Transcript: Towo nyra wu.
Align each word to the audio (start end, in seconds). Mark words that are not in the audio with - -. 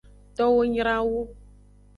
Towo 0.35 0.59
nyra 0.71 0.95
wu. 1.07 1.21